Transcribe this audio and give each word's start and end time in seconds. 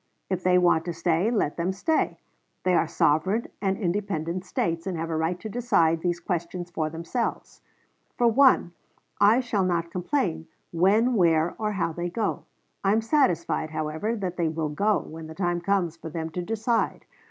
If 0.31 0.41
they 0.43 0.57
want 0.57 0.83
to 0.85 0.93
stay 0.93 1.29
let 1.29 1.57
them 1.57 1.71
stay. 1.71 2.17
They 2.63 2.73
are 2.73 2.87
sovereign 2.87 3.49
and 3.61 3.77
independent 3.77 4.45
States, 4.45 4.87
and 4.87 4.97
have 4.97 5.11
a 5.11 5.15
right 5.15 5.39
to 5.41 5.47
decide 5.47 6.01
these 6.01 6.19
questions 6.19 6.71
for 6.71 6.89
themselves. 6.89 7.61
For 8.17 8.27
one, 8.27 8.73
I 9.19 9.41
shall 9.41 9.63
not 9.63 9.91
complain 9.91 10.47
when, 10.71 11.13
where, 11.13 11.53
or 11.59 11.73
how 11.73 11.91
they 11.93 12.09
go. 12.09 12.45
I 12.83 12.93
am 12.93 13.01
satisfied, 13.01 13.69
however, 13.69 14.15
that 14.15 14.37
they 14.37 14.49
will 14.49 14.69
go, 14.69 14.97
when 15.01 15.27
the 15.27 15.35
time 15.35 15.61
comes 15.61 15.97
for 15.97 16.09
them 16.09 16.31
to 16.31 16.41
decide. 16.41 17.05